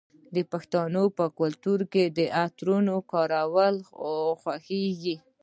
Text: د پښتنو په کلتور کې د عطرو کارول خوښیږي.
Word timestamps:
د 0.35 0.37
پښتنو 0.51 1.03
په 1.17 1.25
کلتور 1.39 1.79
کې 1.93 2.03
د 2.17 2.19
عطرو 2.43 2.77
کارول 3.11 3.75
خوښیږي. 3.91 5.15